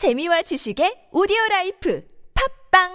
재미와 0.00 0.40
지식의 0.40 1.12
오디오 1.12 1.36
라이프 1.50 2.02
팟빵! 2.32 2.88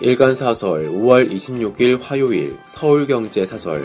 일간사설 0.00 0.92
5월 0.92 1.28
26일 1.28 2.00
화요일 2.00 2.56
서울경제사설. 2.66 3.84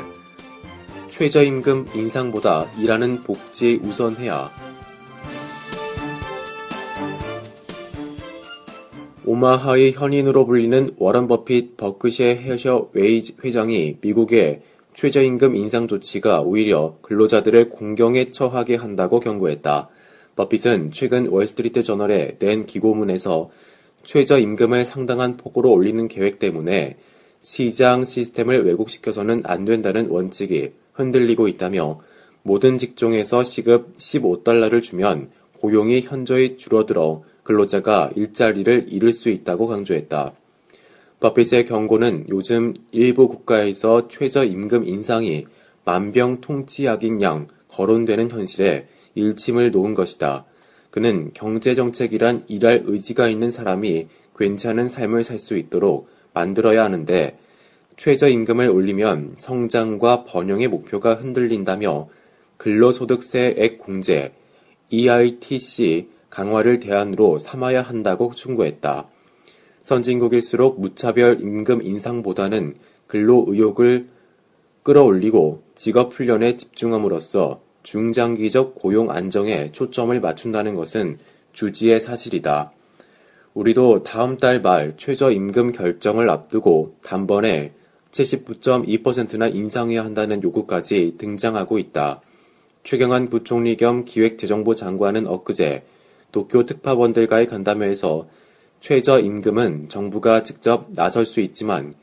최저임금 1.10 1.88
인상보다 1.96 2.70
일하는 2.80 3.24
복지 3.24 3.80
우선해야. 3.82 4.52
오마하의 9.26 9.94
현인으로 9.94 10.46
불리는 10.46 10.92
워런 10.98 11.28
버핏 11.28 11.78
버크셔 11.78 12.26
해서웨이 12.26 13.38
회장이 13.44 13.98
미국의 14.00 14.62
최저임금 14.94 15.56
인상 15.56 15.88
조치가 15.88 16.42
오히려 16.42 16.98
근로자들을 17.02 17.70
공경에 17.70 18.26
처하게 18.26 18.76
한다고 18.76 19.20
경고했다. 19.20 19.90
버핏은 20.36 20.92
최근 20.92 21.28
월스트리트 21.28 21.84
저널에 21.84 22.38
낸 22.40 22.66
기고문에서 22.66 23.50
최저임금을 24.04 24.86
상당한 24.86 25.38
폭으로 25.38 25.72
올리는 25.72 26.08
계획 26.08 26.40
때문에 26.40 26.98
시장 27.40 28.04
시스템을 28.04 28.66
왜곡시켜서는 28.66 29.44
안 29.46 29.66
된다는 29.66 30.10
원칙이 30.10 30.72
흔들리고 30.94 31.48
있다며 31.48 32.00
모든 32.42 32.78
직종에서 32.78 33.44
시급 33.44 33.98
15달러를 33.98 34.82
주면 34.82 35.30
고용이 35.60 36.02
현저히 36.02 36.58
줄어들어 36.58 37.24
근로자가 37.44 38.12
일자리를 38.16 38.88
잃을 38.90 39.12
수 39.12 39.30
있다고 39.30 39.68
강조했다. 39.68 40.34
버핏의 41.24 41.64
경고는 41.64 42.26
요즘 42.28 42.74
일부 42.92 43.30
국가에서 43.30 44.10
최저임금 44.10 44.86
인상이 44.86 45.48
만병통치약인 45.86 47.22
양 47.22 47.48
거론되는 47.70 48.30
현실에 48.30 48.90
일침을 49.16 49.72
놓은 49.72 49.94
것이다. 49.94 50.44
그는 50.90 51.32
경제정책이란 51.34 52.44
일할 52.50 52.82
의지가 52.84 53.30
있는 53.30 53.52
사람이 53.52 54.10
괜찮은 54.38 54.90
삶을 54.90 55.24
살 55.24 55.40
수 55.40 55.56
있도록 55.56 56.10
만들어야 56.34 56.84
하는데 56.84 57.40
최저임금을 57.96 58.68
올리면 58.68 59.36
성장과 59.38 60.26
번영의 60.26 60.68
목표가 60.68 61.14
흔들린다며 61.14 62.10
근로소득세액 62.58 63.78
공제, 63.78 64.34
EITC 64.90 66.10
강화를 66.30 66.82
대안으로 66.82 67.38
삼아야 67.38 67.82
한다고 67.82 68.34
충고했다. 68.34 69.13
선진국일수록 69.84 70.80
무차별 70.80 71.40
임금 71.42 71.82
인상보다는 71.84 72.76
근로 73.08 73.46
의욕을 73.48 74.08
끌어올리고 74.82 75.62
직업 75.76 76.14
훈련에 76.14 76.58
집중함으로써 76.58 77.62
중장기적 77.84 78.76
고용 78.76 79.12
안정에 79.12 79.72
초점을 79.72 80.18
맞춘다는 80.20 80.74
것은 80.74 81.20
주지의 81.52 82.00
사실이다. 82.00 82.72
우리도 83.54 84.04
다음 84.04 84.38
달 84.38 84.62
말 84.62 84.98
최저임금 84.98 85.74
결정을 85.74 86.30
앞두고 86.30 86.96
단번에 87.04 87.74
79.2%나 88.12 89.48
인상해야 89.48 90.04
한다는 90.04 90.42
요구까지 90.42 91.16
등장하고 91.18 91.78
있다. 91.78 92.22
최경환 92.84 93.30
부총리 93.30 93.76
겸 93.78 94.06
기획재정부 94.06 94.76
장관은 94.76 95.28
엊그제 95.28 95.84
도쿄 96.32 96.66
특파원들과의 96.66 97.48
간담회에서 97.48 98.28
최저임금은 98.84 99.88
정부가 99.88 100.44
직접 100.44 100.88
나설 100.92 101.26
수 101.26 101.40
있지만 101.40 101.94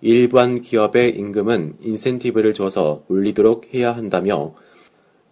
일반 0.00 0.62
기업의 0.62 1.14
임금은 1.14 1.74
인센티브를 1.82 2.54
줘서 2.54 3.04
올리도록 3.08 3.74
해야 3.74 3.94
한다며 3.94 4.54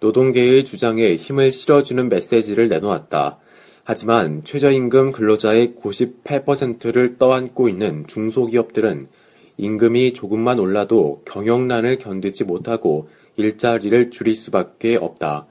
노동계의 0.00 0.66
주장에 0.66 1.16
힘을 1.16 1.50
실어주는 1.50 2.10
메시지를 2.10 2.68
내놓았다. 2.68 3.38
하지만 3.84 4.44
최저임금 4.44 5.12
근로자의 5.12 5.76
98%를 5.82 7.16
떠안고 7.16 7.70
있는 7.70 8.06
중소기업들은 8.06 9.08
임금이 9.56 10.12
조금만 10.12 10.58
올라도 10.58 11.22
경영난을 11.24 11.96
견디지 11.96 12.44
못하고 12.44 13.08
일자리를 13.36 14.10
줄일 14.10 14.36
수밖에 14.36 14.96
없다. 14.96 15.46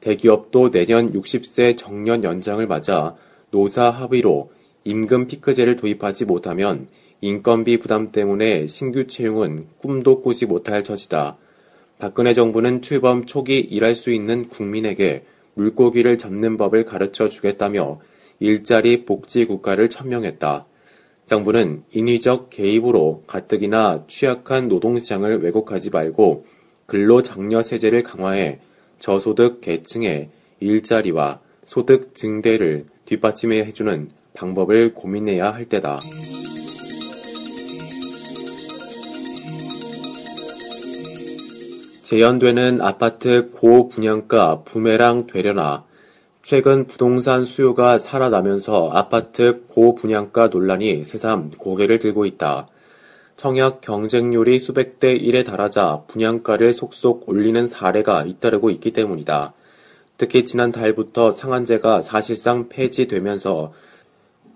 대기업도 0.00 0.72
내년 0.72 1.12
60세 1.12 1.76
정년 1.76 2.24
연장을 2.24 2.66
맞아 2.66 3.14
노사 3.52 3.90
합의로 3.90 4.50
임금 4.86 5.26
피크제를 5.26 5.74
도입하지 5.74 6.26
못하면 6.26 6.86
인건비 7.20 7.78
부담 7.78 8.12
때문에 8.12 8.68
신규 8.68 9.08
채용은 9.08 9.66
꿈도 9.78 10.20
꾸지 10.20 10.46
못할 10.46 10.84
처지다. 10.84 11.36
박근혜 11.98 12.32
정부는 12.32 12.82
출범 12.82 13.26
초기 13.26 13.58
일할 13.58 13.96
수 13.96 14.12
있는 14.12 14.48
국민에게 14.48 15.24
물고기를 15.54 16.18
잡는 16.18 16.56
법을 16.56 16.84
가르쳐 16.84 17.28
주겠다며 17.28 17.98
일자리 18.38 19.04
복지 19.04 19.44
국가를 19.46 19.90
천명했다. 19.90 20.66
정부는 21.24 21.82
인위적 21.90 22.50
개입으로 22.50 23.24
가뜩이나 23.26 24.04
취약한 24.06 24.68
노동시장을 24.68 25.42
왜곡하지 25.42 25.90
말고 25.90 26.46
근로장려 26.86 27.62
세제를 27.62 28.04
강화해 28.04 28.60
저소득 29.00 29.60
계층의 29.62 30.30
일자리와 30.60 31.40
소득 31.64 32.14
증대를 32.14 32.86
뒷받침해 33.04 33.58
해주는 33.64 34.10
방법을 34.36 34.94
고민해야 34.94 35.52
할 35.52 35.64
때다. 35.64 35.98
재현되는 42.04 42.80
아파트 42.82 43.50
고분양가 43.50 44.62
부메랑 44.62 45.26
되려나 45.26 45.84
최근 46.44 46.86
부동산 46.86 47.44
수요가 47.44 47.98
살아나면서 47.98 48.90
아파트 48.92 49.64
고분양가 49.66 50.46
논란이 50.46 51.04
새삼 51.04 51.50
고개를 51.58 51.98
들고 51.98 52.24
있다. 52.24 52.68
청약 53.34 53.80
경쟁률이 53.80 54.60
수백 54.60 55.00
대 55.00 55.18
1에 55.18 55.44
달하자 55.44 56.04
분양가를 56.06 56.72
속속 56.72 57.28
올리는 57.28 57.66
사례가 57.66 58.24
잇따르고 58.24 58.70
있기 58.70 58.92
때문이다. 58.92 59.52
특히 60.16 60.44
지난 60.44 60.70
달부터 60.70 61.32
상한제가 61.32 62.00
사실상 62.00 62.68
폐지되면서 62.68 63.72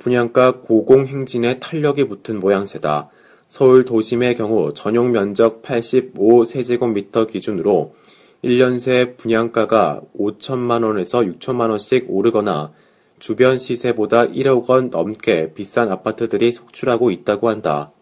분양가 0.01 0.63
고공행진에 0.63 1.61
탄력이 1.61 2.09
붙은 2.09 2.41
모양새다. 2.41 3.11
서울 3.47 3.85
도심의 3.85 4.35
경우 4.35 4.75
전용 4.75 5.13
면적 5.13 5.63
85세제곱미터 5.63 7.29
기준으로 7.29 7.95
1년 8.43 8.81
새 8.81 9.15
분양가가 9.17 10.01
5천만 10.19 10.85
원에서 10.85 11.21
6천만 11.21 11.69
원씩 11.69 12.07
오르거나 12.09 12.73
주변 13.19 13.59
시세보다 13.59 14.27
1억 14.27 14.71
원 14.71 14.89
넘게 14.89 15.53
비싼 15.53 15.93
아파트들이 15.93 16.51
속출하고 16.51 17.11
있다고 17.11 17.51
한다. 17.51 17.93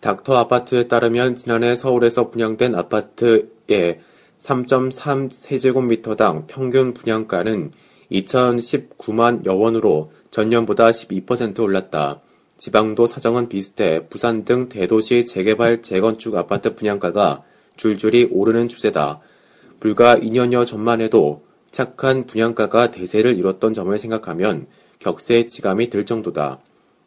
닥터 0.00 0.36
아파트에 0.36 0.88
따르면 0.88 1.34
지난해 1.34 1.74
서울에서 1.74 2.28
분양된 2.30 2.74
아파트의 2.74 4.00
3.3세제곱미터당 4.42 6.46
평균 6.46 6.92
분양가는 6.92 7.70
2019만 8.12 9.44
여원으로 9.44 10.08
전년보다 10.30 10.90
12% 10.90 11.60
올랐다. 11.60 12.20
지방도 12.56 13.06
사정은 13.06 13.48
비슷해 13.48 14.06
부산 14.08 14.44
등 14.44 14.68
대도시 14.68 15.24
재개발 15.24 15.82
재건축 15.82 16.36
아파트 16.36 16.74
분양가가 16.74 17.42
줄줄이 17.76 18.28
오르는 18.30 18.68
추세다. 18.68 19.20
불과 19.80 20.16
2년여 20.16 20.66
전만 20.66 21.00
해도 21.00 21.42
착한 21.70 22.26
분양가가 22.26 22.90
대세를 22.90 23.38
이뤘던 23.38 23.72
점을 23.72 23.96
생각하면 23.96 24.66
격세 24.98 25.46
지감이 25.46 25.88
들 25.88 26.04
정도다. 26.04 26.58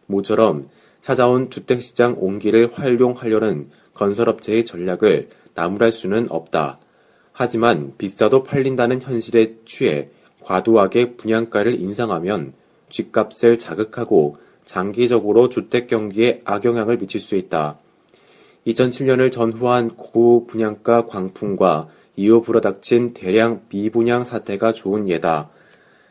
모처럼 0.08 0.70
찾아온 1.02 1.50
주택시장 1.50 2.16
온기를 2.18 2.70
활용하려는 2.72 3.70
건설업체의 3.94 4.66
전략을 4.66 5.30
나무랄 5.54 5.92
수는 5.92 6.28
없다. 6.30 6.80
하지만 7.32 7.94
비싸도 7.98 8.44
팔린다는 8.44 9.02
현실에 9.02 9.58
취해 9.66 10.10
과도하게 10.44 11.16
분양가를 11.16 11.80
인상하면 11.80 12.54
쥐값을 12.90 13.60
자극하고 13.60 14.38
장기적으로 14.66 15.50
주택 15.50 15.88
경기에 15.88 16.42
악영향을 16.46 16.98
미칠 16.98 17.20
수 17.20 17.36
있다. 17.36 17.78
2007년을 18.68 19.32
전후한 19.32 19.90
고분양가 19.90 21.08
광풍과 21.08 21.90
이후 22.16 22.42
불어닥친 22.42 23.14
대량 23.14 23.62
미분양 23.70 24.24
사태가 24.24 24.74
좋은 24.74 25.10
예다. 25.10 25.50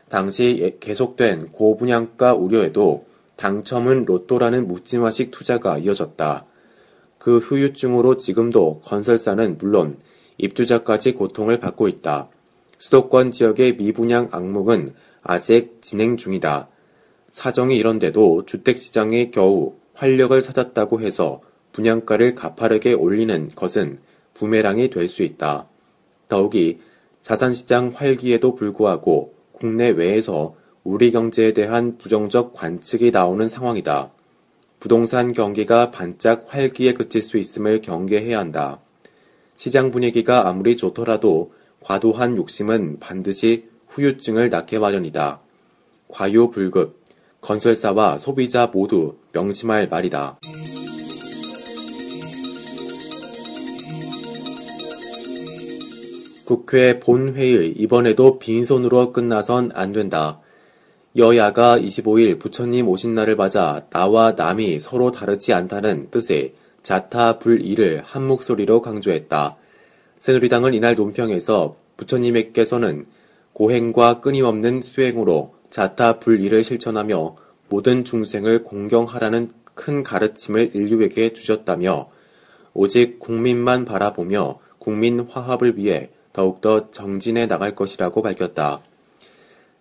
당시 0.09 0.77
계속된 0.79 1.51
고분양가 1.51 2.35
우려에도 2.35 3.05
당첨은 3.35 4.05
로또라는 4.05 4.67
묻지마식 4.67 5.31
투자가 5.31 5.79
이어졌다. 5.79 6.45
그 7.17 7.37
후유증으로 7.39 8.17
지금도 8.17 8.81
건설사는 8.83 9.57
물론 9.57 9.97
입주자까지 10.37 11.13
고통을 11.13 11.59
받고 11.59 11.87
있다. 11.87 12.29
수도권 12.77 13.31
지역의 13.31 13.77
미분양 13.77 14.27
악몽은 14.31 14.93
아직 15.21 15.79
진행 15.81 16.17
중이다. 16.17 16.67
사정이 17.31 17.77
이런데도 17.77 18.45
주택시장이 18.45 19.31
겨우 19.31 19.73
활력을 19.93 20.41
찾았다고 20.41 21.01
해서 21.01 21.41
분양가를 21.71 22.35
가파르게 22.35 22.93
올리는 22.93 23.49
것은 23.55 23.99
부메랑이 24.33 24.89
될 24.89 25.07
수 25.07 25.23
있다. 25.23 25.67
더욱이 26.27 26.79
자산시장 27.21 27.91
활기에도 27.95 28.55
불구하고 28.55 29.33
국내 29.51 29.89
외에서 29.89 30.55
우리 30.83 31.11
경제에 31.11 31.53
대한 31.53 31.97
부정적 31.97 32.53
관측이 32.53 33.11
나오는 33.11 33.47
상황이다. 33.47 34.11
부동산 34.79 35.31
경기가 35.31 35.91
반짝 35.91 36.45
활기에 36.49 36.93
그칠 36.93 37.21
수 37.21 37.37
있음을 37.37 37.81
경계해야 37.81 38.37
한다. 38.37 38.81
시장 39.55 39.91
분위기가 39.91 40.49
아무리 40.49 40.75
좋더라도 40.75 41.53
과도한 41.83 42.37
욕심은 42.37 42.99
반드시 42.99 43.65
후유증을 43.89 44.49
낳게 44.49 44.79
마련이다. 44.79 45.39
과유불급, 46.07 46.99
건설사와 47.41 48.17
소비자 48.17 48.67
모두 48.67 49.15
명심할 49.33 49.87
말이다. 49.89 50.39
국회 56.45 56.99
본회의 56.99 57.71
이번에도 57.71 58.37
빈손으로 58.37 59.13
끝나선 59.13 59.71
안 59.73 59.93
된다. 59.93 60.39
여야가 61.15 61.79
25일 61.79 62.39
부처님 62.39 62.87
오신 62.87 63.15
날을 63.15 63.35
맞아 63.35 63.85
나와 63.89 64.33
남이 64.33 64.79
서로 64.79 65.11
다르지 65.11 65.53
않다는 65.53 66.09
뜻의 66.11 66.55
자타 66.81 67.39
불이를 67.39 68.01
한 68.03 68.27
목소리로 68.27 68.81
강조했다. 68.81 69.57
새누리당은 70.23 70.73
이날 70.73 70.95
논평에서 70.95 71.75
부처님께서는 71.97 73.07
고행과 73.51 74.21
끊임없는 74.21 74.81
수행으로 74.81 75.53
자타 75.69 76.19
불이를 76.19 76.63
실천하며 76.63 77.35
모든 77.67 78.05
중생을 78.05 78.63
공경하라는 78.63 79.51
큰 79.73 80.01
가르침을 80.01 80.71
인류에게 80.73 81.33
주셨다며 81.33 82.09
오직 82.73 83.19
국민만 83.19 83.83
바라보며 83.83 84.59
국민 84.79 85.19
화합을 85.19 85.77
위해 85.77 86.09
더욱더 86.31 86.89
정진해 86.89 87.47
나갈 87.47 87.75
것이라고 87.75 88.21
밝혔다. 88.21 88.81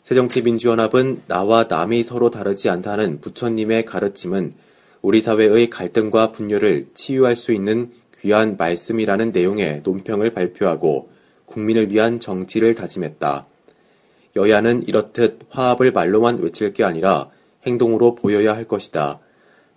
새정치민주연합은 0.02 1.22
나와 1.28 1.66
남이 1.68 2.02
서로 2.02 2.30
다르지 2.30 2.68
않다는 2.68 3.20
부처님의 3.20 3.84
가르침은 3.84 4.54
우리 5.02 5.20
사회의 5.20 5.70
갈등과 5.70 6.32
분열을 6.32 6.88
치유할 6.94 7.36
수 7.36 7.52
있는 7.52 7.92
귀한 8.22 8.56
말씀이라는 8.56 9.32
내용의 9.32 9.80
논평을 9.84 10.30
발표하고 10.30 11.10
국민을 11.44 11.90
위한 11.90 12.20
정치를 12.20 12.74
다짐했다. 12.74 13.46
여야는 14.36 14.84
이렇듯 14.86 15.40
화합을 15.50 15.92
말로만 15.92 16.38
외칠 16.38 16.72
게 16.72 16.84
아니라 16.84 17.30
행동으로 17.66 18.14
보여야 18.14 18.54
할 18.54 18.64
것이다. 18.64 19.20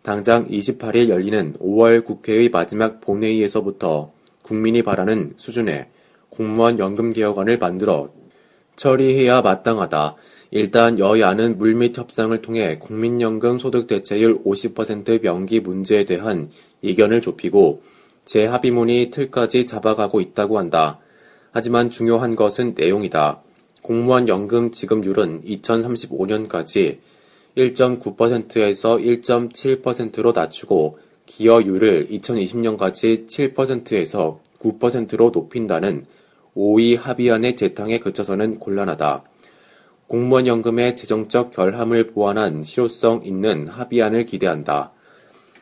당장 0.04 0.48
28일 0.48 1.10
열리는 1.10 1.54
5월 1.54 2.06
국회의 2.06 2.50
마지막 2.50 3.02
본회의에서부터 3.02 4.12
국민이 4.44 4.84
바라는 4.84 5.34
수준의 5.38 5.88
공무원 6.30 6.78
연금 6.78 7.12
개혁안을 7.12 7.58
만들어 7.58 8.14
처리해야 8.76 9.42
마땅하다. 9.42 10.16
일단 10.52 11.00
여야는 11.00 11.58
물밑 11.58 11.98
협상을 11.98 12.40
통해 12.44 12.78
국민연금 12.78 13.58
소득 13.58 13.88
대체율 13.88 14.44
50% 14.44 15.22
명기 15.22 15.60
문제에 15.60 16.06
대한 16.06 16.52
이견을 16.84 17.22
좁히고 17.22 17.82
재합의문이 18.26 19.12
틀까지 19.12 19.66
잡아가고 19.66 20.20
있다고 20.20 20.58
한다. 20.58 21.00
하지만 21.52 21.90
중요한 21.90 22.36
것은 22.36 22.74
내용이다. 22.76 23.42
공무원 23.82 24.28
연금 24.28 24.72
지급률은 24.72 25.44
2035년까지 25.44 26.98
1.9%에서 27.56 28.98
1.7%로 28.98 30.32
낮추고 30.32 31.00
기여율을 31.26 32.08
2020년까지 32.10 33.28
7%에서 33.28 34.42
9%로 34.60 35.32
높인다는 35.34 36.06
5·2 36.56 36.98
합의안의 36.98 37.56
재탕에 37.56 38.00
그쳐서는 38.00 38.60
곤란하다. 38.60 39.24
공무원 40.08 40.48
연금의 40.48 40.96
재정적 40.96 41.52
결함을 41.52 42.08
보완한 42.08 42.64
실효성 42.64 43.22
있는 43.24 43.68
합의안을 43.68 44.26
기대한다. 44.26 44.95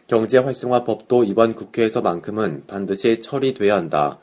경제 0.07 0.37
활성화 0.37 0.83
법도 0.83 1.23
이번 1.23 1.55
국회에서만큼은 1.55 2.63
반드시 2.67 3.21
처리돼야 3.21 3.75
한다. 3.75 4.19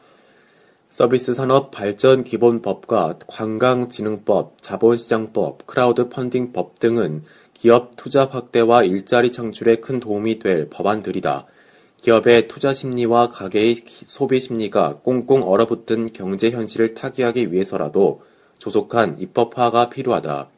서비스 0.90 1.32
산업 1.32 1.70
발전 1.70 2.22
기본법과 2.22 3.20
관광진흥법, 3.26 4.60
자본시장법, 4.60 5.66
크라우드 5.66 6.08
펀딩법 6.10 6.78
등은 6.80 7.24
기업 7.54 7.96
투자 7.96 8.26
확대와 8.26 8.84
일자리 8.84 9.32
창출에 9.32 9.76
큰 9.76 10.00
도움이 10.00 10.38
될 10.38 10.68
법안들이다. 10.68 11.46
기업의 11.98 12.48
투자 12.48 12.74
심리와 12.74 13.28
가계의 13.28 13.76
소비 13.86 14.40
심리가 14.40 14.98
꽁꽁 14.98 15.48
얼어붙은 15.48 16.12
경제 16.12 16.50
현실을 16.50 16.94
타개하기 16.94 17.52
위해서라도 17.52 18.22
조속한 18.58 19.18
입법화가 19.18 19.90
필요하다. 19.90 20.48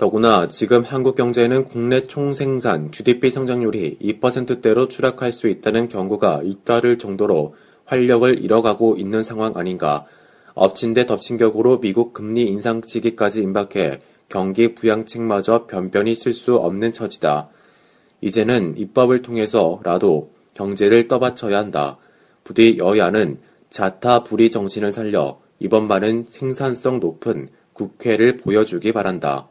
더구나 0.00 0.48
지금 0.48 0.82
한국 0.82 1.14
경제는 1.14 1.66
국내 1.66 2.00
총생산 2.00 2.90
GDP 2.90 3.30
성장률이 3.30 3.98
2%대로 4.00 4.88
추락할 4.88 5.30
수 5.30 5.46
있다는 5.46 5.90
경고가 5.90 6.40
잇따를 6.42 6.96
정도로 6.96 7.54
활력을 7.84 8.42
잃어가고 8.42 8.96
있는 8.96 9.22
상황 9.22 9.52
아닌가. 9.56 10.06
엎친 10.54 10.94
데 10.94 11.04
덮친 11.04 11.36
격으로 11.36 11.80
미국 11.80 12.14
금리 12.14 12.44
인상 12.44 12.80
시기까지 12.82 13.42
임박해 13.42 14.00
경기 14.30 14.74
부양책마저 14.74 15.66
변변히 15.66 16.14
쓸 16.14 16.32
수 16.32 16.56
없는 16.56 16.94
처지다. 16.94 17.50
이제는 18.22 18.78
입법을 18.78 19.20
통해서라도 19.20 20.30
경제를 20.54 21.08
떠받쳐야 21.08 21.58
한다. 21.58 21.98
부디 22.42 22.78
여야는 22.78 23.38
자타 23.68 24.22
불의 24.22 24.48
정신을 24.48 24.94
살려 24.94 25.38
이번만은 25.58 26.24
생산성 26.26 27.00
높은 27.00 27.50
국회를 27.74 28.38
보여주기 28.38 28.94
바란다. 28.94 29.49